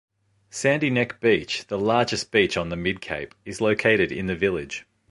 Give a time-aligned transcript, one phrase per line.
[0.49, 4.87] Sandy Neck Beach, the largest beach on the mid-cape, is located in the village.